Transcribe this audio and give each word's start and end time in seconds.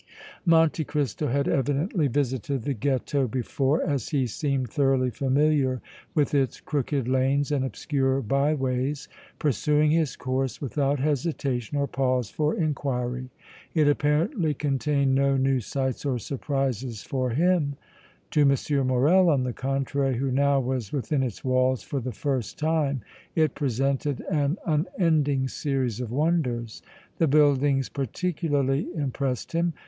Monte 0.47 0.83
Cristo 0.83 1.27
had 1.27 1.47
evidently 1.47 2.07
visited 2.07 2.63
the 2.63 2.73
Ghetto 2.73 3.27
before, 3.27 3.83
as 3.83 4.09
he 4.09 4.25
seemed 4.25 4.71
thoroughly 4.71 5.11
familiar 5.11 5.79
with 6.15 6.33
its 6.33 6.59
crooked 6.59 7.07
lanes 7.07 7.51
and 7.51 7.63
obscure 7.63 8.19
byways, 8.23 9.07
pursuing 9.37 9.91
his 9.91 10.15
course 10.15 10.59
without 10.59 10.97
hesitation 10.99 11.77
or 11.77 11.85
pause 11.85 12.31
for 12.31 12.55
inquiry. 12.55 13.29
It 13.75 13.87
apparently 13.87 14.55
contained 14.55 15.13
no 15.13 15.37
new 15.37 15.59
sights 15.59 16.03
or 16.03 16.17
surprises 16.17 17.03
for 17.03 17.29
him. 17.29 17.75
To 18.31 18.41
M. 18.41 18.87
Morrel, 18.87 19.29
on 19.29 19.43
the 19.43 19.53
contrary, 19.53 20.17
who 20.17 20.31
now 20.31 20.59
was 20.59 20.91
within 20.91 21.21
its 21.21 21.43
walls 21.45 21.83
for 21.83 21.99
the 21.99 22.11
first 22.11 22.57
time, 22.57 23.01
it 23.35 23.53
presented 23.53 24.21
an 24.31 24.57
unending 24.65 25.47
series 25.47 25.99
of 25.99 26.11
wonders. 26.11 26.81
The 27.19 27.27
buildings 27.27 27.87
particularly 27.87 28.87
impressed 28.95 29.51
him. 29.51 29.73